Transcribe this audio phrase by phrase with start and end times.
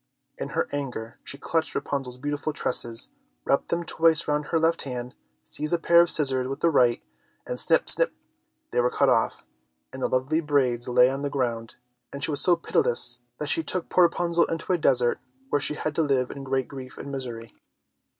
[0.39, 3.09] In her anger she clutched Rapunzel's beautiful tresses,
[3.45, 7.03] wrapped them twice round her left hand, seized a pair of scissors with the right,
[7.45, 8.09] and snip, snap,
[8.71, 9.45] they were cut off,
[9.93, 11.75] and the lovely braids lay on the ground.
[12.11, 15.19] And she was so pitiless that she took poor Rapunzel into a desert
[15.49, 17.53] where she had to live in great grief and misery.